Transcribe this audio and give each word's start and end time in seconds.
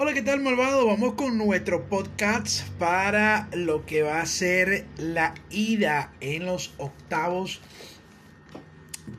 Hola, 0.00 0.14
¿qué 0.14 0.22
tal 0.22 0.40
malvado? 0.40 0.86
Vamos 0.86 1.14
con 1.14 1.36
nuestro 1.36 1.88
podcast 1.88 2.62
para 2.78 3.48
lo 3.52 3.84
que 3.84 4.02
va 4.02 4.20
a 4.20 4.26
ser 4.26 4.86
la 4.96 5.34
ida 5.50 6.12
en 6.20 6.46
los 6.46 6.72
octavos 6.78 7.60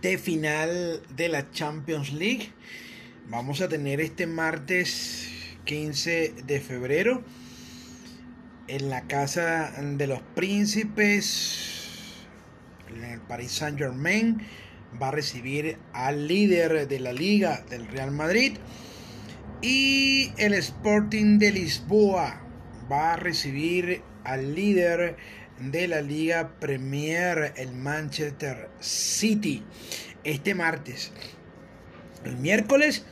de 0.01 0.17
final 0.17 1.01
de 1.17 1.27
la 1.27 1.51
Champions 1.51 2.13
League. 2.13 2.53
Vamos 3.27 3.59
a 3.59 3.67
tener 3.67 3.99
este 3.99 4.25
martes 4.25 5.27
15 5.65 6.35
de 6.45 6.61
febrero 6.61 7.25
en 8.69 8.89
la 8.89 9.01
casa 9.01 9.73
de 9.81 10.07
los 10.07 10.21
príncipes, 10.33 12.23
en 12.87 13.03
el 13.03 13.19
Paris 13.19 13.51
Saint 13.51 13.77
Germain, 13.77 14.37
va 14.99 15.09
a 15.09 15.11
recibir 15.11 15.77
al 15.91 16.29
líder 16.29 16.87
de 16.87 16.99
la 17.01 17.11
liga 17.11 17.65
del 17.69 17.85
Real 17.85 18.11
Madrid 18.11 18.53
y 19.61 20.31
el 20.37 20.53
Sporting 20.53 21.37
de 21.37 21.51
Lisboa 21.51 22.41
va 22.89 23.13
a 23.13 23.15
recibir 23.17 24.01
al 24.23 24.55
líder 24.55 25.17
de 25.59 25.87
la 25.87 26.01
Liga 26.01 26.53
Premier, 26.59 27.53
el 27.57 27.73
Manchester 27.73 28.69
City, 28.79 29.63
este 30.23 30.55
martes. 30.55 31.11
El 32.23 32.37
miércoles, 32.37 33.05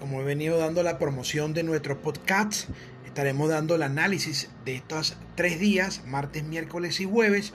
como 0.00 0.20
he 0.20 0.24
venido 0.24 0.58
dando 0.58 0.82
la 0.82 0.98
promoción 0.98 1.54
de 1.54 1.62
nuestro 1.62 2.02
podcast, 2.02 2.68
estaremos 3.06 3.48
dando 3.48 3.76
el 3.76 3.84
análisis 3.84 4.50
de 4.64 4.74
estos 4.74 5.16
tres 5.36 5.60
días, 5.60 6.02
martes, 6.06 6.42
miércoles 6.42 6.98
y 6.98 7.04
jueves. 7.04 7.52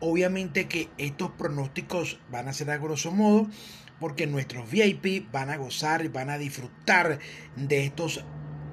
Obviamente 0.00 0.68
que 0.68 0.90
estos 0.98 1.30
pronósticos 1.30 2.20
van 2.30 2.48
a 2.48 2.52
ser 2.52 2.70
a 2.70 2.76
grosso 2.76 3.12
modo 3.12 3.48
porque 4.00 4.26
nuestros 4.26 4.70
VIP 4.70 5.30
van 5.32 5.50
a 5.50 5.56
gozar 5.56 6.04
y 6.04 6.08
van 6.08 6.30
a 6.30 6.38
disfrutar 6.38 7.18
de 7.56 7.84
estos 7.84 8.24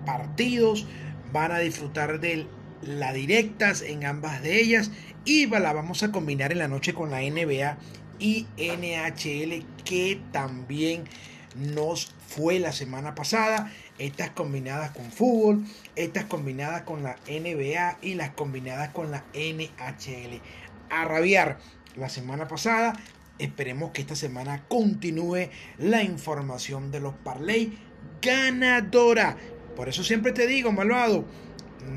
partidos, 0.05 0.85
van 1.31 1.51
a 1.51 1.59
disfrutar 1.59 2.19
de 2.19 2.47
las 2.81 3.13
directas 3.13 3.81
en 3.81 4.05
ambas 4.05 4.41
de 4.41 4.59
ellas 4.59 4.91
y 5.23 5.47
la 5.47 5.73
vamos 5.73 6.03
a 6.03 6.11
combinar 6.11 6.51
en 6.51 6.59
la 6.59 6.67
noche 6.67 6.93
con 6.93 7.09
la 7.09 7.21
NBA 7.21 7.77
y 8.19 8.47
NHL 8.57 9.65
que 9.83 10.21
también 10.31 11.03
nos 11.55 12.13
fue 12.27 12.59
la 12.59 12.71
semana 12.71 13.15
pasada. 13.15 13.71
Estas 13.97 14.29
combinadas 14.31 14.91
con 14.91 15.11
fútbol, 15.11 15.65
estas 15.95 16.25
combinadas 16.25 16.83
con 16.83 17.01
la 17.01 17.17
NBA 17.27 17.97
y 18.01 18.15
las 18.15 18.31
combinadas 18.31 18.89
con 18.89 19.09
la 19.09 19.23
NHL. 19.33 20.41
A 20.89 21.05
rabiar 21.05 21.57
la 21.95 22.09
semana 22.09 22.47
pasada 22.47 22.93
Esperemos 23.37 23.91
que 23.91 24.01
esta 24.01 24.15
semana 24.15 24.63
continúe 24.67 25.49
la 25.77 26.03
información 26.03 26.91
de 26.91 27.01
los 27.01 27.13
parlay 27.15 27.77
ganadora. 28.21 29.35
Por 29.75 29.89
eso 29.89 30.03
siempre 30.03 30.31
te 30.31 30.47
digo, 30.47 30.71
malvado, 30.71 31.25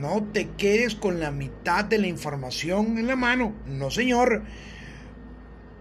no 0.01 0.25
te 0.33 0.49
quedes 0.51 0.97
con 0.97 1.21
la 1.21 1.31
mitad 1.31 1.85
de 1.85 1.99
la 1.99 2.09
información 2.09 2.99
en 2.99 3.07
la 3.07 3.17
mano. 3.17 3.55
No, 3.67 3.91
señor. 3.91 4.43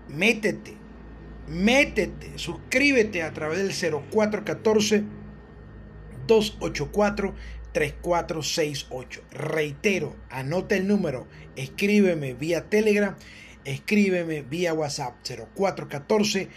Métete, 0.07 0.75
métete, 1.47 2.37
suscríbete 2.37 3.23
a 3.23 3.33
través 3.33 3.57
del 3.57 4.01
0414 4.11 5.03
284 6.27 7.33
3468. 7.73 9.21
Reitero, 9.31 10.15
anota 10.29 10.75
el 10.75 10.87
número, 10.87 11.27
escríbeme 11.55 12.33
vía 12.33 12.69
Telegram 12.69 13.15
escríbeme 13.67 14.41
vía 14.41 14.73
WhatsApp 14.73 15.17
0414 15.23 16.49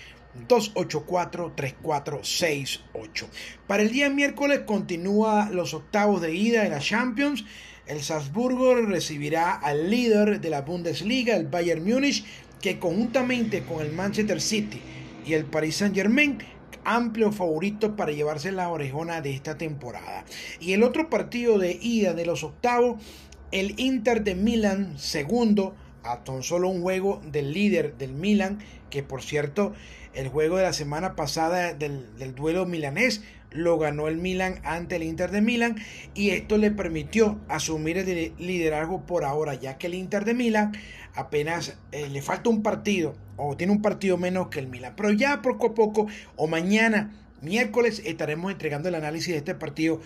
284-3468. 0.48 3.26
Para 3.66 3.82
el 3.82 3.90
día 3.90 4.08
miércoles 4.10 4.60
continúa 4.60 5.50
los 5.50 5.74
octavos 5.74 6.22
de 6.22 6.32
ida 6.34 6.62
de 6.62 6.70
la 6.70 6.78
Champions. 6.78 7.44
El 7.86 8.00
Salzburgo 8.00 8.76
recibirá 8.76 9.52
al 9.52 9.90
líder 9.90 10.40
de 10.40 10.50
la 10.50 10.62
Bundesliga, 10.62 11.34
el 11.34 11.48
Bayern 11.48 11.84
Múnich, 11.84 12.24
que 12.60 12.78
conjuntamente 12.78 13.64
con 13.64 13.84
el 13.84 13.90
Manchester 13.92 14.40
City 14.40 14.80
y 15.26 15.32
el 15.32 15.46
Paris 15.46 15.74
Saint 15.76 15.96
Germain, 15.96 16.38
amplio 16.84 17.32
favorito 17.32 17.96
para 17.96 18.12
llevarse 18.12 18.52
la 18.52 18.68
orejona 18.68 19.20
de 19.20 19.34
esta 19.34 19.58
temporada. 19.58 20.24
Y 20.60 20.74
el 20.74 20.84
otro 20.84 21.10
partido 21.10 21.58
de 21.58 21.76
ida 21.80 22.14
de 22.14 22.26
los 22.26 22.44
octavos, 22.44 23.02
el 23.50 23.74
Inter 23.80 24.22
de 24.22 24.36
Milán, 24.36 24.96
segundo, 24.96 25.74
a 26.02 26.24
tan 26.24 26.42
solo 26.42 26.68
un 26.68 26.82
juego 26.82 27.20
del 27.30 27.52
líder 27.52 27.96
del 27.96 28.12
Milan, 28.12 28.58
que 28.90 29.02
por 29.02 29.22
cierto, 29.22 29.72
el 30.14 30.28
juego 30.28 30.56
de 30.56 30.64
la 30.64 30.72
semana 30.72 31.14
pasada 31.14 31.74
del, 31.74 32.34
duelo 32.34 32.66
milanés 32.66 33.22
lo 33.50 33.78
ganó 33.78 34.08
el 34.08 34.16
Milan 34.16 34.60
ante 34.64 34.96
el 34.96 35.02
Inter 35.02 35.30
de 35.30 35.40
Milán 35.40 35.76
y 36.14 36.30
esto 36.30 36.56
le 36.56 36.70
permitió 36.70 37.40
asumir 37.48 37.98
el 37.98 38.32
liderazgo 38.38 39.06
por 39.06 39.24
ahora, 39.24 39.54
ya 39.54 39.76
que 39.76 39.88
el 39.88 39.94
Inter 39.94 40.24
de 40.24 40.34
Milán 40.34 40.72
apenas 41.14 41.76
eh, 41.92 42.08
le 42.08 42.22
falta 42.22 42.50
un 42.50 42.62
partido 42.62 43.14
o 43.36 43.56
tiene 43.56 43.72
un 43.72 43.82
partido 43.82 44.18
menos 44.18 44.48
que 44.48 44.60
el 44.60 44.68
Milan, 44.68 44.94
pero 44.96 45.10
ya 45.10 45.42
poco 45.42 45.68
a 45.68 45.74
poco 45.74 46.06
o 46.36 46.46
mañana 46.46 47.12
miércoles 47.40 48.02
estaremos 48.04 48.52
entregando 48.52 48.88
el 48.88 48.94
análisis 48.94 49.32
de 49.32 49.38
este 49.38 49.54
partido. 49.54 50.00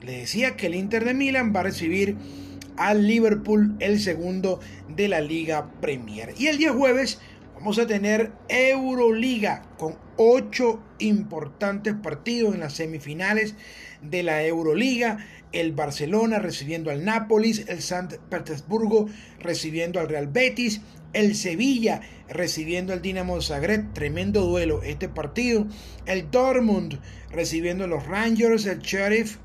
Le 0.00 0.18
decía 0.18 0.56
que 0.56 0.66
el 0.66 0.74
Inter 0.74 1.04
de 1.04 1.14
Milán 1.14 1.54
va 1.54 1.60
a 1.60 1.64
recibir 1.64 2.16
al 2.76 3.06
Liverpool, 3.06 3.76
el 3.80 4.00
segundo 4.00 4.60
de 4.88 5.08
la 5.08 5.20
Liga 5.20 5.70
Premier. 5.80 6.34
Y 6.38 6.48
el 6.48 6.58
día 6.58 6.72
jueves 6.72 7.20
vamos 7.54 7.78
a 7.78 7.86
tener 7.86 8.32
Euroliga 8.48 9.62
con 9.78 9.96
ocho 10.16 10.82
importantes 10.98 11.94
partidos 11.94 12.54
en 12.54 12.60
las 12.60 12.74
semifinales 12.74 13.54
de 14.02 14.22
la 14.22 14.44
Euroliga. 14.44 15.18
El 15.52 15.72
Barcelona 15.72 16.40
recibiendo 16.40 16.90
al 16.90 17.04
Nápoles, 17.04 17.66
el 17.68 17.80
San 17.80 18.08
Petersburgo 18.28 19.08
recibiendo 19.38 20.00
al 20.00 20.08
Real 20.08 20.26
Betis, 20.26 20.80
el 21.12 21.36
Sevilla 21.36 22.00
recibiendo 22.28 22.92
al 22.92 23.02
Dinamo 23.02 23.40
Zagreb, 23.40 23.92
tremendo 23.92 24.42
duelo 24.42 24.82
este 24.82 25.08
partido. 25.08 25.66
El 26.06 26.30
Dortmund 26.30 26.98
recibiendo 27.30 27.84
a 27.84 27.86
los 27.86 28.04
Rangers, 28.06 28.66
el 28.66 28.80
Sheriff, 28.80 29.36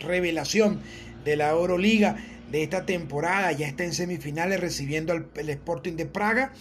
revelación 0.00 0.80
de 1.24 1.36
la 1.36 1.50
Euroliga 1.50 2.16
de 2.50 2.62
esta 2.62 2.86
temporada. 2.86 3.52
Ya 3.52 3.66
está 3.66 3.84
en 3.84 3.92
semifinales 3.92 4.60
recibiendo 4.60 5.12
al 5.12 5.28
Sporting 5.48 5.94
de 5.94 6.06
Praga. 6.06 6.52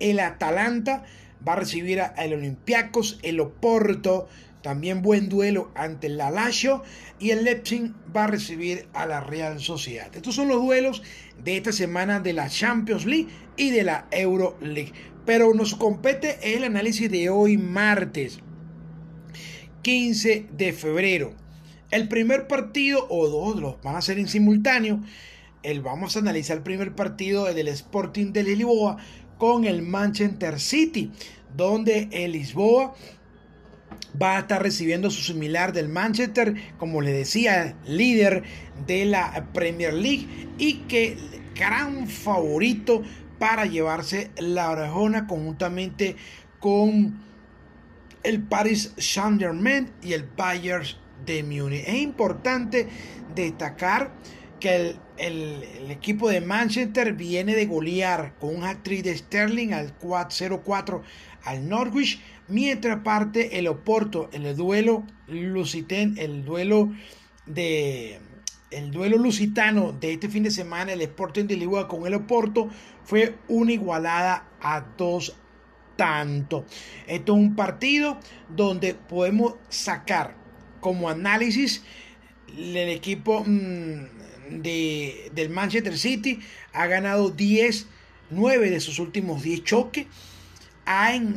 El 0.00 0.20
Atalanta 0.20 1.04
va 1.46 1.54
a 1.54 1.56
recibir 1.56 2.00
al 2.00 2.32
Olympiacos. 2.32 3.18
El 3.22 3.40
Oporto, 3.40 4.28
también 4.62 5.02
buen 5.02 5.28
duelo 5.28 5.70
ante 5.74 6.06
el 6.08 6.18
Lazio. 6.18 6.82
Y 7.18 7.30
el 7.30 7.44
Leipzig 7.44 7.92
va 8.14 8.24
a 8.24 8.28
recibir 8.28 8.86
a 8.92 9.06
la 9.06 9.20
Real 9.20 9.60
Sociedad. 9.60 10.14
Estos 10.14 10.34
son 10.34 10.48
los 10.48 10.62
duelos 10.62 11.02
de 11.42 11.56
esta 11.56 11.72
semana 11.72 12.20
de 12.20 12.32
la 12.32 12.48
Champions 12.48 13.04
League 13.04 13.28
y 13.56 13.70
de 13.70 13.84
la 13.84 14.06
Euro 14.10 14.56
League. 14.60 14.92
Pero 15.26 15.54
nos 15.54 15.74
compete 15.74 16.54
el 16.54 16.64
análisis 16.64 17.10
de 17.10 17.30
hoy 17.30 17.56
martes 17.56 18.40
15 19.82 20.46
de 20.50 20.72
febrero. 20.72 21.43
El 21.94 22.08
primer 22.08 22.48
partido 22.48 23.06
o 23.08 23.28
dos 23.28 23.54
los 23.60 23.80
van 23.80 23.94
a 23.94 24.02
ser 24.02 24.18
en 24.18 24.26
simultáneo 24.26 24.98
el, 25.62 25.80
vamos 25.80 26.16
a 26.16 26.18
analizar 26.18 26.56
el 26.56 26.64
primer 26.64 26.96
partido 26.96 27.44
del 27.44 27.68
Sporting 27.68 28.32
de 28.32 28.42
Lisboa 28.42 28.96
con 29.38 29.64
el 29.64 29.82
Manchester 29.82 30.58
City, 30.58 31.12
donde 31.56 32.08
el 32.10 32.32
Lisboa 32.32 32.96
va 34.20 34.38
a 34.38 34.40
estar 34.40 34.60
recibiendo 34.60 35.08
su 35.08 35.22
similar 35.22 35.72
del 35.72 35.88
Manchester, 35.88 36.56
como 36.78 37.00
le 37.00 37.12
decía, 37.12 37.76
líder 37.86 38.42
de 38.88 39.04
la 39.04 39.50
Premier 39.52 39.94
League 39.94 40.26
y 40.58 40.78
que 40.88 41.16
gran 41.54 42.08
favorito 42.08 43.04
para 43.38 43.66
llevarse 43.66 44.32
la 44.38 44.72
orejona 44.72 45.28
conjuntamente 45.28 46.16
con 46.58 47.22
el 48.24 48.42
Paris 48.42 48.94
Saint-Germain 48.98 49.92
y 50.02 50.14
el 50.14 50.24
Bayern 50.36 51.03
de 51.24 51.42
Múnich. 51.42 51.84
Es 51.86 51.94
importante 51.94 52.88
destacar 53.34 54.12
que 54.60 54.96
el, 55.18 55.90
equipo 55.90 56.28
de 56.28 56.40
Manchester 56.40 57.12
viene 57.12 57.54
de 57.54 57.66
golear 57.66 58.34
con 58.38 58.56
un 58.56 58.64
actriz 58.64 59.02
de 59.04 59.16
Sterling 59.16 59.72
al 59.72 59.98
0-4 59.98 61.02
al 61.44 61.68
Norwich, 61.68 62.20
mientras 62.48 63.00
parte 63.00 63.58
el 63.58 63.68
Oporto 63.68 64.30
el 64.32 64.56
duelo 64.56 65.04
Luciten, 65.28 66.14
el 66.18 66.44
duelo 66.44 66.90
de 67.46 68.18
el 68.70 68.90
duelo 68.90 69.18
lusitano 69.18 69.92
de 69.92 70.14
este 70.14 70.28
fin 70.28 70.42
de 70.42 70.50
semana, 70.50 70.92
el 70.92 71.02
Sporting 71.02 71.44
de 71.44 71.56
Lisboa 71.56 71.86
con 71.86 72.06
el 72.06 72.14
Oporto, 72.14 72.68
fue 73.04 73.36
una 73.46 73.72
igualada 73.72 74.48
a 74.60 74.80
dos 74.96 75.36
tanto. 75.96 76.64
Esto 77.06 77.34
es 77.34 77.38
un 77.38 77.54
partido 77.54 78.18
donde 78.48 78.94
podemos 78.94 79.54
sacar 79.68 80.43
como 80.84 81.08
análisis 81.08 81.82
el 82.54 82.76
equipo 82.76 83.42
mm, 83.42 84.60
de, 84.60 85.30
del 85.34 85.48
Manchester 85.48 85.96
City 85.96 86.40
ha 86.74 86.86
ganado 86.86 87.30
10, 87.30 87.86
9 88.28 88.70
de 88.70 88.80
sus 88.80 88.98
últimos 88.98 89.42
10 89.42 89.64
choques. 89.64 90.06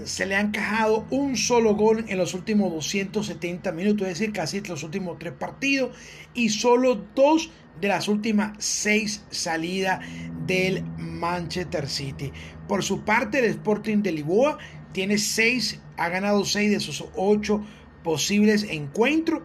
se 0.04 0.26
le 0.26 0.36
ha 0.36 0.42
encajado 0.42 1.08
un 1.12 1.38
solo 1.38 1.76
gol 1.76 2.04
en 2.10 2.18
los 2.18 2.34
últimos 2.34 2.74
270 2.74 3.72
minutos, 3.72 4.06
es 4.06 4.20
decir, 4.20 4.34
casi 4.34 4.60
los 4.60 4.84
últimos 4.84 5.18
tres 5.18 5.32
partidos, 5.32 5.96
y 6.34 6.50
solo 6.50 7.06
dos 7.16 7.50
de 7.80 7.88
las 7.88 8.10
últimas 8.10 8.52
seis 8.58 9.24
salidas 9.30 10.02
del 10.46 10.84
Manchester 10.98 11.88
City. 11.88 12.34
Por 12.68 12.84
su 12.84 13.06
parte, 13.06 13.40
el 13.40 13.46
Sporting 13.46 14.00
de 14.00 14.12
Lisboa 14.12 14.58
tiene 14.92 15.18
seis, 15.18 15.80
ha 15.96 16.10
ganado 16.10 16.44
seis 16.44 16.70
de 16.70 16.82
sus 16.82 17.06
ocho 17.16 17.64
posibles 18.08 18.64
encuentros. 18.64 19.42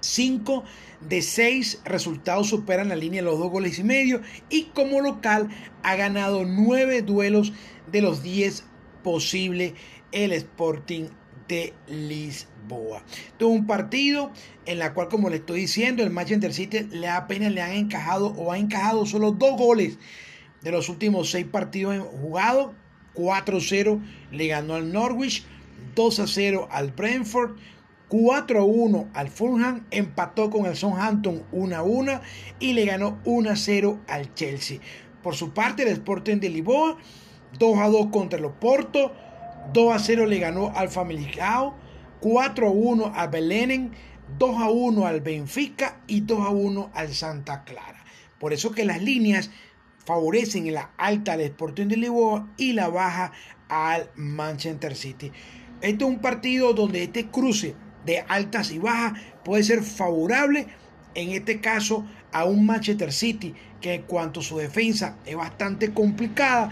Cinco 0.00 0.62
de 1.00 1.22
seis 1.22 1.80
resultados 1.86 2.48
superan 2.50 2.90
la 2.90 2.96
línea 2.96 3.22
de 3.22 3.24
los 3.30 3.38
dos 3.38 3.50
goles 3.50 3.78
y 3.78 3.82
medio. 3.82 4.20
Y 4.50 4.64
como 4.74 5.00
local 5.00 5.48
ha 5.82 5.96
ganado 5.96 6.44
nueve 6.44 7.00
duelos 7.00 7.54
de 7.90 8.02
los 8.02 8.22
diez 8.22 8.64
posibles 9.02 9.72
el 10.12 10.32
Sporting 10.32 11.04
de 11.48 11.72
Lisboa. 11.86 13.04
Tuvo 13.38 13.54
un 13.54 13.66
partido 13.66 14.32
en 14.66 14.78
la 14.78 14.92
cual, 14.92 15.08
como 15.08 15.30
le 15.30 15.36
estoy 15.36 15.60
diciendo, 15.60 16.02
el 16.02 16.10
Manchester 16.10 16.52
City 16.52 16.80
le 16.90 17.08
apenas 17.08 17.52
le 17.52 17.62
han 17.62 17.72
encajado 17.72 18.34
o 18.36 18.52
ha 18.52 18.58
encajado 18.58 19.06
solo 19.06 19.32
dos 19.32 19.56
goles 19.56 19.96
de 20.60 20.72
los 20.72 20.90
últimos 20.90 21.30
seis 21.30 21.46
partidos 21.46 22.06
jugados. 22.20 22.72
4-0 23.14 24.00
le 24.30 24.46
ganó 24.46 24.74
al 24.74 24.92
Norwich, 24.92 25.44
2-0 25.94 26.68
al 26.70 26.92
Brentford, 26.92 27.56
4-1 28.08 29.08
al 29.14 29.28
Fulham, 29.28 29.86
empató 29.90 30.50
con 30.50 30.66
el 30.66 30.76
Southampton 30.76 31.44
1-1 31.52 32.20
y 32.60 32.74
le 32.74 32.84
ganó 32.84 33.18
1-0 33.24 34.00
al 34.06 34.34
Chelsea. 34.34 34.80
Por 35.22 35.34
su 35.34 35.54
parte, 35.54 35.82
el 35.82 35.88
Sporting 35.88 36.38
de 36.38 36.50
Lisboa 36.50 36.98
2-2 37.58 38.10
contra 38.10 38.38
el 38.38 38.44
Oporto, 38.44 39.12
2-0 39.72 40.26
le 40.26 40.38
ganó 40.38 40.72
al 40.74 40.88
Famalicão, 40.88 41.74
4-1 42.20 43.12
al 43.14 43.28
Belenen, 43.28 43.92
2-1 44.38 45.06
al 45.06 45.20
Benfica 45.20 46.00
y 46.06 46.22
2-1 46.22 46.90
al 46.94 47.14
Santa 47.14 47.64
Clara. 47.64 48.04
Por 48.38 48.52
eso 48.52 48.72
que 48.72 48.84
las 48.84 49.02
líneas 49.02 49.50
favorecen 50.04 50.72
la 50.72 50.90
alta 50.96 51.34
al 51.34 51.40
Sporting 51.42 51.86
de 51.86 51.96
Lisboa 51.96 52.48
y 52.56 52.72
la 52.72 52.88
baja 52.88 53.32
al 53.68 54.10
Manchester 54.16 54.96
City. 54.96 55.32
Este 55.82 56.04
es 56.04 56.10
un 56.10 56.20
partido 56.20 56.72
donde 56.74 57.02
este 57.02 57.26
cruce 57.26 57.74
de 58.06 58.20
altas 58.28 58.70
y 58.70 58.78
bajas 58.78 59.20
puede 59.44 59.64
ser 59.64 59.82
favorable, 59.82 60.68
en 61.14 61.30
este 61.30 61.60
caso, 61.60 62.06
a 62.30 62.44
un 62.44 62.64
Manchester 62.64 63.12
City 63.12 63.52
que 63.80 63.94
en 63.94 64.02
cuanto 64.02 64.40
a 64.40 64.42
su 64.44 64.56
defensa 64.58 65.16
es 65.26 65.36
bastante 65.36 65.92
complicada, 65.92 66.70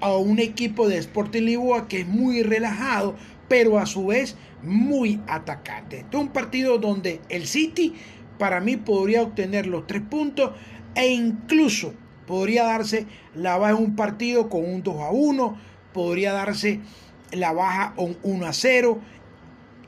a 0.00 0.16
un 0.16 0.38
equipo 0.38 0.88
de 0.88 0.96
Sporting 0.98 1.42
Lisboa 1.42 1.88
que 1.88 2.00
es 2.00 2.06
muy 2.06 2.42
relajado, 2.42 3.16
pero 3.48 3.78
a 3.78 3.84
su 3.84 4.06
vez 4.06 4.36
muy 4.62 5.20
atacante. 5.26 6.00
Este 6.00 6.16
es 6.16 6.22
un 6.22 6.28
partido 6.30 6.78
donde 6.78 7.20
el 7.28 7.46
City 7.46 7.94
para 8.38 8.60
mí 8.60 8.76
podría 8.76 9.22
obtener 9.22 9.66
los 9.66 9.86
tres 9.86 10.02
puntos 10.08 10.52
e 10.94 11.08
incluso 11.08 11.92
podría 12.26 12.64
darse 12.64 13.06
la 13.34 13.58
baja 13.58 13.76
en 13.76 13.84
un 13.84 13.96
partido 13.96 14.48
con 14.48 14.64
un 14.64 14.82
2 14.82 14.96
a 15.02 15.10
1, 15.10 15.56
podría 15.92 16.32
darse 16.32 16.80
la 17.32 17.52
baja 17.52 17.94
un 17.96 18.16
1 18.22 18.46
a 18.46 18.52
0, 18.52 19.00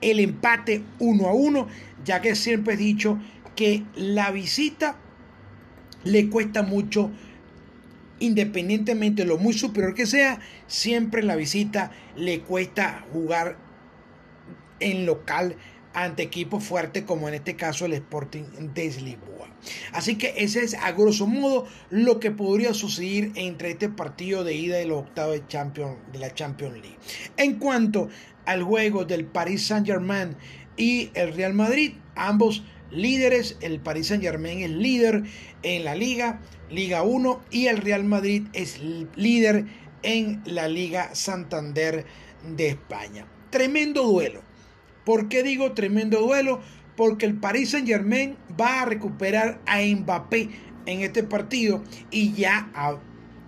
el 0.00 0.20
empate 0.20 0.82
1 0.98 1.26
a 1.26 1.32
1, 1.32 1.69
ya 2.04 2.20
que 2.20 2.34
siempre 2.34 2.75
he 2.75 2.76
dicho 2.76 3.19
que 3.56 3.84
la 3.94 4.31
visita 4.31 4.96
le 6.04 6.28
cuesta 6.28 6.62
mucho, 6.62 7.10
independientemente 8.19 9.22
de 9.22 9.28
lo 9.28 9.38
muy 9.38 9.52
superior 9.52 9.94
que 9.94 10.06
sea, 10.06 10.40
siempre 10.66 11.22
la 11.22 11.37
visita 11.37 11.90
le 12.16 12.40
cuesta 12.40 13.04
jugar 13.12 13.56
en 14.81 15.06
local 15.06 15.56
ante 15.92 16.22
equipos 16.22 16.64
fuertes 16.64 17.04
como 17.04 17.28
en 17.28 17.34
este 17.34 17.56
caso 17.56 17.87
el 17.87 17.94
Sporting 17.94 18.44
de 18.75 18.84
Lisboa. 19.00 19.48
Así 19.92 20.16
que 20.16 20.34
ese 20.37 20.62
es 20.62 20.75
a 20.75 20.92
grosso 20.92 21.26
modo 21.26 21.66
lo 21.90 22.20
que 22.20 22.31
podría 22.31 22.75
suceder 22.75 23.31
entre 23.34 23.70
este 23.70 23.88
partido 23.88 24.44
de 24.44 24.54
ida 24.54 24.76
de 24.76 24.87
los 24.87 25.00
octavos 25.00 25.34
de, 25.34 25.46
Champions, 25.46 25.96
de 26.12 26.19
la 26.19 26.34
Champions 26.34 26.75
League. 26.75 26.98
En 27.37 27.58
cuanto 27.58 28.08
al 28.46 28.62
juego 28.62 29.04
del 29.04 29.26
Paris 29.26 29.66
Saint 29.66 29.87
Germain 29.87 30.37
y 30.76 31.10
el 31.14 31.34
Real 31.34 31.54
Madrid, 31.54 31.94
ambos 32.14 32.62
líderes, 32.90 33.56
el 33.60 33.81
Paris 33.81 34.08
Saint 34.08 34.22
Germain 34.22 34.60
es 34.60 34.70
líder 34.70 35.25
en 35.62 35.84
la 35.84 35.94
liga, 35.94 36.40
Liga 36.70 37.02
1, 37.02 37.43
y 37.50 37.66
el 37.66 37.78
Real 37.78 38.04
Madrid 38.04 38.46
es 38.52 38.81
líder 39.16 39.66
en 40.02 40.40
la 40.46 40.69
Liga 40.69 41.14
Santander 41.14 42.06
de 42.56 42.69
España. 42.69 43.26
Tremendo 43.50 44.04
duelo. 44.04 44.50
¿Por 45.10 45.28
qué 45.28 45.42
digo 45.42 45.72
tremendo 45.72 46.20
duelo? 46.20 46.60
porque 46.94 47.26
el 47.26 47.34
Paris 47.34 47.70
Saint 47.70 47.88
Germain 47.88 48.36
va 48.60 48.82
a 48.82 48.84
recuperar 48.84 49.60
a 49.66 49.80
Mbappé 49.80 50.50
en 50.86 51.00
este 51.00 51.24
partido 51.24 51.82
y 52.12 52.34
ya, 52.34 52.70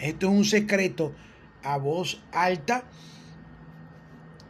esto 0.00 0.26
es 0.26 0.32
un 0.32 0.44
secreto 0.44 1.14
a 1.62 1.76
voz 1.76 2.20
alta, 2.32 2.82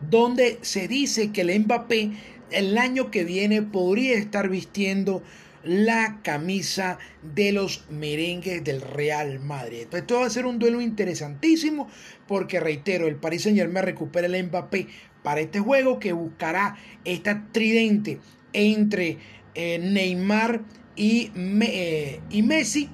donde 0.08 0.58
se 0.62 0.88
dice 0.88 1.32
que 1.32 1.42
el 1.42 1.60
Mbappé 1.60 2.12
el 2.50 2.78
año 2.78 3.10
que 3.10 3.24
viene 3.24 3.60
podría 3.60 4.16
estar 4.16 4.48
vistiendo 4.48 5.22
la 5.64 6.20
camisa 6.22 6.98
de 7.34 7.52
los 7.52 7.84
merengues 7.90 8.64
del 8.64 8.80
Real 8.80 9.38
Madrid. 9.40 9.86
esto 9.92 10.20
va 10.20 10.26
a 10.26 10.30
ser 10.30 10.46
un 10.46 10.58
duelo 10.58 10.80
interesantísimo 10.80 11.88
porque 12.26 12.60
reitero, 12.60 13.06
el 13.06 13.16
Paris 13.16 13.42
Saint 13.42 13.58
Germain 13.58 13.84
recupera 13.84 14.26
el 14.26 14.46
Mbappé 14.46 14.86
para 15.22 15.40
este 15.40 15.60
juego 15.60 15.98
que 15.98 16.12
buscará 16.12 16.76
esta 17.04 17.46
tridente 17.52 18.18
entre 18.52 19.18
eh, 19.54 19.78
Neymar 19.78 20.62
y, 20.96 21.30
eh, 21.34 22.20
y 22.30 22.42
Messi. 22.42 22.90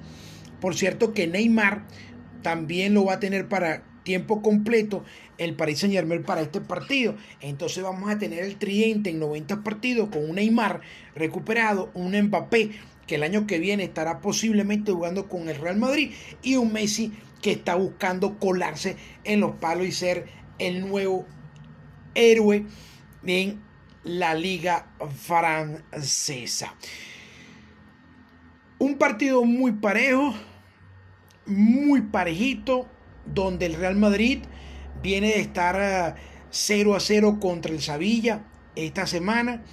Por 0.59 0.75
cierto 0.75 1.13
que 1.13 1.27
Neymar 1.27 1.85
también 2.41 2.93
lo 2.93 3.05
va 3.05 3.13
a 3.13 3.19
tener 3.19 3.47
para 3.47 3.83
tiempo 4.03 4.41
completo 4.41 5.03
el 5.37 5.55
Paris 5.55 5.79
Saint 5.79 5.93
Germain 5.93 6.23
para 6.23 6.41
este 6.41 6.61
partido. 6.61 7.15
Entonces 7.41 7.83
vamos 7.83 8.09
a 8.09 8.17
tener 8.17 8.43
el 8.43 8.57
tridente 8.57 9.09
en 9.09 9.19
90 9.19 9.63
partidos 9.63 10.09
con 10.09 10.29
un 10.29 10.35
Neymar 10.35 10.81
recuperado, 11.15 11.91
un 11.93 12.19
Mbappé 12.19 12.71
que 13.07 13.15
el 13.15 13.23
año 13.23 13.47
que 13.47 13.57
viene 13.57 13.83
estará 13.83 14.21
posiblemente 14.21 14.91
jugando 14.91 15.27
con 15.27 15.49
el 15.49 15.55
Real 15.55 15.77
Madrid 15.77 16.11
y 16.43 16.57
un 16.57 16.71
Messi 16.73 17.11
que 17.41 17.51
está 17.51 17.75
buscando 17.75 18.37
colarse 18.37 18.97
en 19.23 19.39
los 19.39 19.55
palos 19.55 19.87
y 19.87 19.91
ser 19.91 20.25
el 20.59 20.87
nuevo 20.87 21.25
héroe 22.15 22.65
en 23.25 23.61
la 24.03 24.33
liga 24.33 24.87
francesa. 25.15 26.73
Un 28.77 28.97
partido 28.97 29.43
muy 29.43 29.73
parejo, 29.73 30.33
muy 31.45 32.01
parejito, 32.01 32.87
donde 33.25 33.65
el 33.65 33.75
Real 33.75 33.95
Madrid 33.95 34.39
viene 35.03 35.27
de 35.27 35.41
estar 35.41 36.15
0 36.49 36.93
eh, 36.93 36.95
a 36.95 36.99
0 36.99 37.37
contra 37.39 37.71
el 37.71 37.81
Sevilla 37.81 38.45
esta 38.75 39.05
semana. 39.05 39.63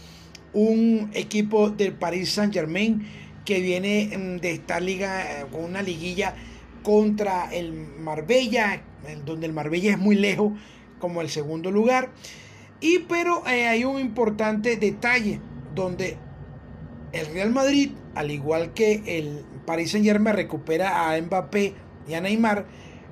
Un 0.53 1.11
equipo 1.15 1.71
del 1.71 1.93
Paris 1.93 2.33
Saint 2.33 2.53
Germain 2.53 3.07
que 3.45 3.61
viene 3.61 4.11
mm, 4.17 4.41
de 4.41 4.53
esta 4.53 4.81
liga 4.81 5.41
eh, 5.41 5.47
con 5.51 5.65
una 5.65 5.83
liguilla 5.83 6.35
contra 6.83 7.49
el 7.53 7.73
Marbella, 7.73 8.83
donde 9.25 9.47
el 9.47 9.53
Marbella 9.53 9.93
es 9.93 9.99
muy 9.99 10.17
lejos 10.17 10.53
como 10.99 11.21
el 11.21 11.31
segundo 11.31 11.71
lugar. 11.71 12.11
Y 12.81 13.01
pero 13.01 13.47
eh, 13.47 13.67
hay 13.67 13.85
un 13.85 13.99
importante 13.99 14.77
detalle 14.77 15.41
donde 15.75 16.19
el 17.13 17.27
Real 17.27 17.51
Madrid, 17.51 17.93
al 18.15 18.31
igual 18.31 18.75
que 18.75 19.03
el 19.07 19.45
Paris 19.65 19.93
Saint 19.93 20.07
Germain 20.07 20.37
recupera 20.37 21.11
a 21.11 21.21
Mbappé 21.21 21.75
y 22.09 22.15
a 22.15 22.21
Neymar, 22.21 22.67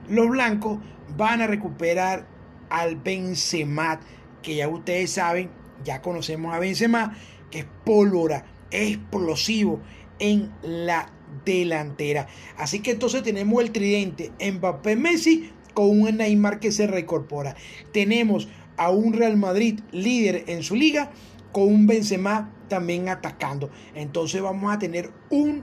los 0.08 0.28
blancos 0.28 0.78
van 1.16 1.40
a 1.40 1.46
recuperar 1.46 2.26
al 2.68 2.96
Benzema, 2.96 4.00
que 4.42 4.56
ya 4.56 4.68
ustedes 4.68 5.12
saben, 5.12 5.50
ya 5.84 6.02
conocemos 6.02 6.54
a 6.54 6.58
Benzema, 6.58 7.16
que 7.50 7.60
es 7.60 7.66
pólvora, 7.84 8.44
explosivo 8.70 9.80
en 10.18 10.52
la 10.62 11.10
delantera. 11.44 12.26
Así 12.56 12.80
que 12.80 12.92
entonces 12.92 13.22
tenemos 13.22 13.62
el 13.62 13.72
tridente 13.72 14.32
Mbappé 14.40 14.96
Messi 14.96 15.50
con 15.74 16.00
un 16.00 16.16
Neymar 16.16 16.60
que 16.60 16.72
se 16.72 16.86
reincorpora. 16.86 17.56
Tenemos 17.92 18.48
a 18.76 18.90
un 18.90 19.12
Real 19.12 19.36
Madrid 19.36 19.80
líder 19.92 20.44
en 20.46 20.62
su 20.62 20.74
liga 20.74 21.10
con 21.52 21.64
un 21.64 21.86
Benzema 21.86 22.52
también 22.68 23.08
atacando. 23.08 23.70
Entonces 23.94 24.42
vamos 24.42 24.74
a 24.74 24.78
tener 24.78 25.10
un 25.30 25.62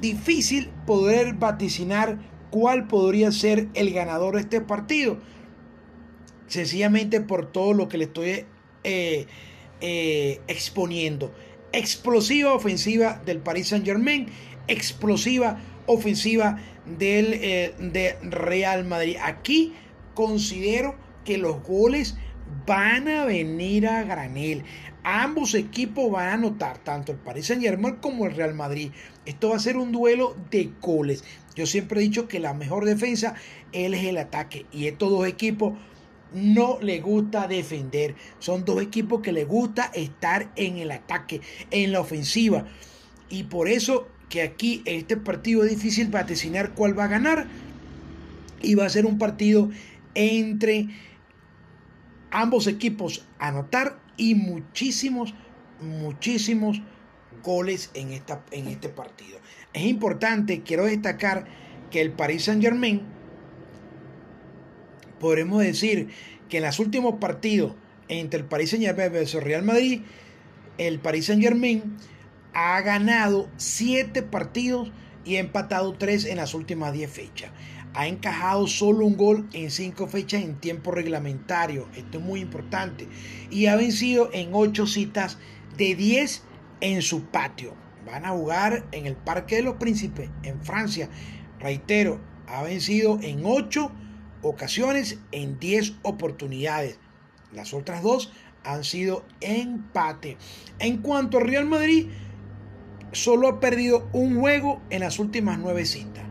difícil 0.00 0.70
poder 0.86 1.34
vaticinar 1.34 2.18
cuál 2.50 2.86
podría 2.86 3.32
ser 3.32 3.68
el 3.74 3.92
ganador 3.92 4.34
de 4.34 4.42
este 4.42 4.60
partido. 4.60 5.18
Sencillamente 6.46 7.20
por 7.20 7.50
todo 7.50 7.72
lo 7.72 7.88
que 7.88 7.98
le 7.98 8.04
estoy 8.04 8.44
eh, 8.84 9.26
eh, 9.80 10.40
exponiendo. 10.46 11.34
Explosiva 11.72 12.54
ofensiva 12.54 13.20
del 13.26 13.38
Paris 13.38 13.68
Saint 13.68 13.84
Germain. 13.84 14.28
Explosiva 14.68 15.58
ofensiva 15.86 16.58
del 16.86 17.34
eh, 17.34 18.16
Real 18.22 18.84
Madrid. 18.84 19.16
Aquí 19.22 19.74
considero 20.14 20.94
que 21.24 21.38
los 21.38 21.62
goles 21.62 22.16
van 22.66 23.08
a 23.08 23.24
venir 23.24 23.86
a 23.86 24.02
granel. 24.04 24.64
Ambos 25.02 25.54
equipos 25.54 26.10
van 26.10 26.28
a 26.28 26.32
anotar, 26.34 26.78
tanto 26.78 27.12
el 27.12 27.18
Paris 27.18 27.46
Saint 27.46 27.62
Germain 27.62 27.96
como 27.96 28.24
el 28.24 28.34
Real 28.34 28.54
Madrid. 28.54 28.90
Esto 29.26 29.50
va 29.50 29.56
a 29.56 29.60
ser 29.60 29.76
un 29.76 29.92
duelo 29.92 30.34
de 30.50 30.70
goles. 30.80 31.24
Yo 31.54 31.66
siempre 31.66 32.00
he 32.00 32.04
dicho 32.04 32.26
que 32.26 32.40
la 32.40 32.54
mejor 32.54 32.84
defensa 32.86 33.34
es 33.72 33.92
el 34.04 34.16
ataque. 34.16 34.66
Y 34.72 34.86
estos 34.86 35.10
dos 35.10 35.26
equipos 35.26 35.74
no 36.32 36.78
les 36.80 37.02
gusta 37.02 37.46
defender. 37.46 38.14
Son 38.38 38.64
dos 38.64 38.80
equipos 38.80 39.20
que 39.20 39.32
les 39.32 39.46
gusta 39.46 39.90
estar 39.94 40.50
en 40.56 40.78
el 40.78 40.90
ataque, 40.90 41.42
en 41.70 41.92
la 41.92 42.00
ofensiva. 42.00 42.66
Y 43.28 43.44
por 43.44 43.68
eso 43.68 44.08
que 44.34 44.42
aquí 44.42 44.82
este 44.84 45.16
partido 45.16 45.62
es 45.62 45.70
difícil 45.70 46.08
vaticinar 46.08 46.74
cuál 46.74 46.98
va 46.98 47.04
a 47.04 47.06
ganar. 47.06 47.46
Y 48.60 48.74
va 48.74 48.84
a 48.84 48.88
ser 48.88 49.06
un 49.06 49.16
partido 49.16 49.70
entre 50.16 50.88
ambos 52.32 52.66
equipos 52.66 53.24
anotar 53.38 53.96
y 54.16 54.34
muchísimos, 54.34 55.34
muchísimos 55.80 56.82
goles 57.44 57.92
en, 57.94 58.10
esta, 58.10 58.44
en 58.50 58.66
este 58.66 58.88
partido. 58.88 59.38
Es 59.72 59.84
importante, 59.84 60.62
quiero 60.62 60.86
destacar 60.86 61.44
que 61.92 62.00
el 62.00 62.10
Paris 62.10 62.46
Saint 62.46 62.60
Germain, 62.60 63.02
podremos 65.20 65.62
decir 65.62 66.08
que 66.48 66.56
en 66.56 66.64
los 66.64 66.80
últimos 66.80 67.20
partidos 67.20 67.76
entre 68.08 68.40
el 68.40 68.46
Paris 68.46 68.70
Saint 68.70 68.84
Germain 68.84 69.12
y 69.14 69.36
el 69.36 69.42
Real 69.42 69.62
Madrid, 69.62 70.00
el 70.78 70.98
Paris 70.98 71.26
Saint 71.26 71.40
Germain 71.40 71.96
ha 72.54 72.80
ganado 72.80 73.48
7 73.56 74.22
partidos 74.22 74.92
y 75.24 75.36
ha 75.36 75.40
empatado 75.40 75.94
3 75.94 76.26
en 76.26 76.36
las 76.38 76.54
últimas 76.54 76.92
10 76.92 77.10
fechas 77.10 77.50
ha 77.94 78.08
encajado 78.08 78.66
solo 78.66 79.06
un 79.06 79.16
gol 79.16 79.48
en 79.52 79.70
cinco 79.70 80.08
fechas 80.08 80.42
en 80.42 80.56
tiempo 80.56 80.90
reglamentario. 80.90 81.88
Esto 81.94 82.18
es 82.18 82.24
muy 82.24 82.40
importante. 82.40 83.08
Y 83.50 83.66
ha 83.66 83.76
vencido 83.76 84.30
en 84.32 84.50
ocho 84.52 84.86
citas 84.86 85.38
de 85.76 85.94
10 85.94 86.42
en 86.80 87.02
su 87.02 87.26
patio. 87.26 87.74
Van 88.04 88.26
a 88.26 88.30
jugar 88.30 88.84
en 88.90 89.06
el 89.06 89.16
Parque 89.16 89.56
de 89.56 89.62
los 89.62 89.76
Príncipes, 89.76 90.28
en 90.42 90.60
Francia. 90.62 91.08
Reitero, 91.60 92.20
ha 92.48 92.62
vencido 92.64 93.18
en 93.22 93.42
ocho 93.44 93.92
ocasiones 94.42 95.18
en 95.30 95.58
10 95.60 95.94
oportunidades. 96.02 96.98
Las 97.52 97.72
otras 97.72 98.02
dos 98.02 98.32
han 98.64 98.82
sido 98.82 99.24
empate. 99.40 100.36
En 100.80 100.98
cuanto 100.98 101.38
al 101.38 101.46
Real 101.46 101.64
Madrid, 101.64 102.08
solo 103.14 103.48
ha 103.48 103.60
perdido 103.60 104.08
un 104.12 104.38
juego 104.38 104.80
en 104.90 105.00
las 105.00 105.18
últimas 105.18 105.58
nueve 105.58 105.84
citas 105.86 106.24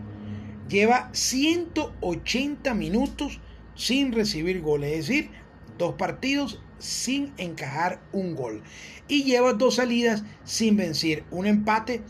lleva 0.73 1.09
180 1.13 2.73
minutos 2.73 3.39
sin 3.75 4.11
recibir 4.11 4.61
goles, 4.61 4.91
es 4.91 5.07
decir, 5.07 5.29
dos 5.77 5.93
partidos 5.95 6.61
sin 6.79 7.31
encajar 7.37 8.01
un 8.11 8.35
gol. 8.35 8.63
Y 9.07 9.23
lleva 9.23 9.53
dos 9.53 9.75
salidas 9.75 10.23
sin 10.43 10.75
vencer, 10.75 11.23
un 11.29 11.45
empate 11.45 12.01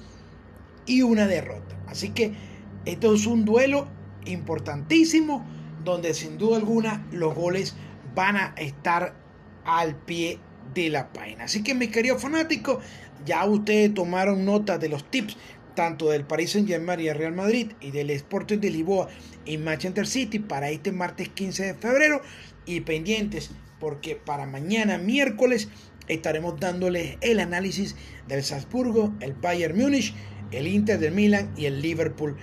y 0.85 1.01
una 1.01 1.27
derrota. 1.27 1.75
Así 1.87 2.09
que 2.09 2.33
esto 2.85 3.13
es 3.13 3.25
un 3.25 3.43
duelo 3.43 3.87
importantísimo 4.25 5.45
donde 5.83 6.13
sin 6.13 6.37
duda 6.37 6.57
alguna 6.57 7.05
los 7.11 7.35
goles 7.35 7.75
van 8.15 8.37
a 8.37 8.53
estar 8.57 9.15
al 9.65 9.95
pie 9.95 10.39
de 10.73 10.89
la 10.89 11.11
página. 11.11 11.45
Así 11.45 11.63
que 11.63 11.73
mis 11.73 11.89
queridos 11.89 12.21
fanáticos, 12.21 12.81
ya 13.25 13.45
ustedes 13.45 13.93
tomaron 13.93 14.45
nota 14.45 14.77
de 14.77 14.89
los 14.89 15.09
tips 15.09 15.37
tanto 15.75 16.09
del 16.09 16.25
Paris 16.25 16.51
Saint-Germain 16.51 16.99
y 16.99 17.07
el 17.07 17.17
Real 17.17 17.33
Madrid 17.33 17.71
y 17.81 17.91
del 17.91 18.09
Sporting 18.11 18.59
de 18.59 18.69
Lisboa 18.69 19.07
y 19.45 19.57
Manchester 19.57 20.05
City 20.05 20.39
para 20.39 20.69
este 20.69 20.91
martes 20.91 21.29
15 21.29 21.65
de 21.65 21.73
febrero 21.73 22.21
y 22.65 22.81
pendientes 22.81 23.51
porque 23.79 24.15
para 24.15 24.45
mañana 24.45 24.97
miércoles 24.97 25.67
estaremos 26.07 26.59
dándoles 26.59 27.17
el 27.21 27.39
análisis 27.39 27.95
del 28.27 28.43
Salzburgo, 28.43 29.13
el 29.19 29.33
Bayern 29.33 29.77
Múnich, 29.77 30.13
el 30.51 30.67
Inter 30.67 30.99
del 30.99 31.13
Milan 31.13 31.51
y 31.57 31.65
el 31.65 31.81
Liverpool. 31.81 32.37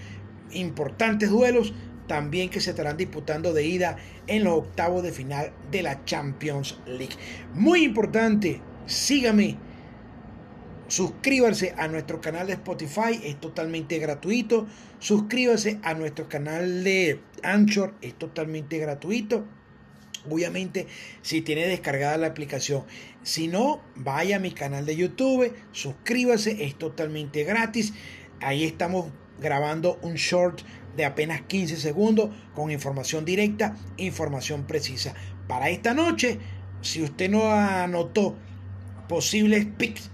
Importantes 0.52 1.30
duelos 1.30 1.72
también 2.06 2.50
que 2.50 2.60
se 2.60 2.70
estarán 2.70 2.96
disputando 2.96 3.52
de 3.52 3.64
ida 3.64 3.96
en 4.26 4.44
los 4.44 4.54
octavos 4.54 5.02
de 5.02 5.12
final 5.12 5.52
de 5.70 5.82
la 5.82 6.04
Champions 6.04 6.78
League. 6.84 7.16
Muy 7.54 7.84
importante, 7.84 8.60
sígame 8.87 9.56
Suscríbase 10.90 11.73
a 11.78 11.87
nuestro 11.87 12.20
canal 12.20 12.49
de 12.49 12.54
Spotify, 12.54 13.20
es 13.23 13.38
totalmente 13.38 14.00
gratuito. 14.00 14.66
Suscríbase 14.99 15.78
a 15.85 15.94
nuestro 15.94 16.28
canal 16.28 16.82
de 16.82 17.20
Anchor, 17.44 17.94
es 18.02 18.14
totalmente 18.14 18.76
gratuito. 18.78 19.44
Obviamente, 20.28 20.88
si 21.23 21.42
tiene 21.42 21.68
descargada 21.68 22.16
la 22.16 22.26
aplicación. 22.26 22.82
Si 23.23 23.47
no, 23.47 23.80
vaya 23.94 24.37
a 24.37 24.40
mi 24.40 24.50
canal 24.50 24.85
de 24.85 24.97
YouTube, 24.97 25.54
suscríbase, 25.70 26.64
es 26.64 26.76
totalmente 26.76 27.44
gratis. 27.44 27.92
Ahí 28.40 28.64
estamos 28.64 29.12
grabando 29.40 29.97
un 30.02 30.14
short 30.14 30.62
de 30.97 31.04
apenas 31.04 31.42
15 31.42 31.76
segundos 31.76 32.30
con 32.52 32.73
información 32.73 33.25
directa, 33.25 33.76
información 33.97 34.66
precisa. 34.66 35.14
Para 35.47 35.70
esta 35.70 35.94
noche, 35.94 36.40
si 36.80 37.00
usted 37.00 37.30
no 37.30 37.52
anotó 37.52 38.37
posibles 39.06 39.68
picks 39.78 40.11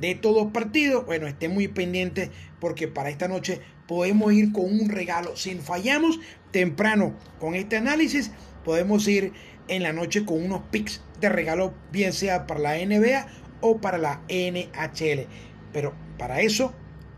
de 0.00 0.14
todos 0.14 0.50
partidos, 0.52 1.06
bueno, 1.06 1.26
esté 1.26 1.48
muy 1.48 1.68
pendiente 1.68 2.30
porque 2.60 2.88
para 2.88 3.10
esta 3.10 3.28
noche 3.28 3.60
podemos 3.86 4.32
ir 4.32 4.52
con 4.52 4.64
un 4.64 4.88
regalo. 4.88 5.36
Si 5.36 5.54
fallamos 5.56 6.18
temprano 6.50 7.14
con 7.38 7.54
este 7.54 7.76
análisis, 7.76 8.30
podemos 8.64 9.06
ir 9.08 9.32
en 9.68 9.82
la 9.82 9.92
noche 9.92 10.24
con 10.24 10.42
unos 10.42 10.62
picks 10.70 11.02
de 11.20 11.28
regalo, 11.28 11.74
bien 11.92 12.12
sea 12.12 12.46
para 12.46 12.60
la 12.60 12.74
NBA 12.76 13.26
o 13.60 13.80
para 13.80 13.98
la 13.98 14.20
NHL. 14.28 15.26
Pero 15.72 15.94
para 16.18 16.40
eso 16.40 16.74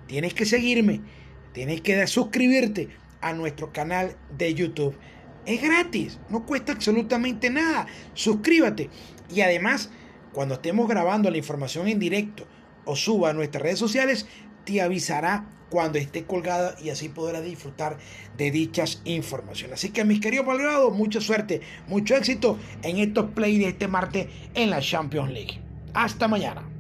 tienes 0.07 0.35
que 0.35 0.45
seguirme, 0.45 1.01
tienes 1.53 1.81
que 1.81 2.07
suscribirte 2.07 2.89
a 3.21 3.33
nuestro 3.33 3.73
canal 3.73 4.17
de 4.37 4.55
YouTube. 4.55 4.97
Es 5.45 5.63
gratis, 5.63 6.19
no 6.29 6.45
cuesta 6.45 6.73
absolutamente 6.73 7.51
nada. 7.51 7.87
Suscríbete. 8.15 8.91
Y 9.33 9.41
además, 9.41 9.91
cuando 10.33 10.55
estemos 10.55 10.89
grabando 10.89 11.31
la 11.31 11.39
información 11.39 11.89
en 11.89 11.99
directo, 11.99 12.47
o 12.87 12.97
suba 12.97 13.31
a 13.31 13.33
nuestras 13.35 13.63
redes 13.63 13.79
sociales, 13.79 14.27
te 14.65 14.81
avisará 14.81 15.47
cuando 15.71 15.99
esté 15.99 16.25
colgada 16.25 16.77
y 16.83 16.91
así 16.91 17.09
podrás 17.09 17.45
disfrutar 17.45 17.99
de 18.37 18.51
dichas 18.51 19.03
informaciones. 19.05 19.75
Así 19.75 19.91
que 19.91 20.05
mis 20.05 20.21
queridos 20.21 20.47
malgrados, 20.47 20.95
mucha 20.95 21.21
suerte, 21.21 21.61
mucho 21.89 22.17
éxito 22.17 22.59
en 22.83 22.99
estos 22.99 23.31
play 23.33 23.59
de 23.59 23.69
este 23.69 23.89
martes 23.89 24.29
en 24.55 24.71
la 24.71 24.81
Champions 24.81 25.31
League. 25.31 25.61
Hasta 25.93 26.29
mañana. 26.29 26.76